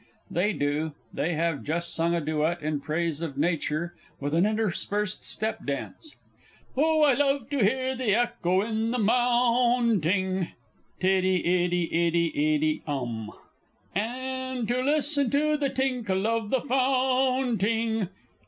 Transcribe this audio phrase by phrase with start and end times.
[0.33, 5.23] [_They do; they have just sung a duet in praise of Nature with an interspersed
[5.23, 6.15] step dance.
[6.75, 10.53] "Oh, I love to 'ear the echo on the Moun ting!"
[10.99, 13.29] (Tiddity iddity iddity iddity um!)
[13.93, 18.09] "And to listen to the tinkle of the Foun ting!"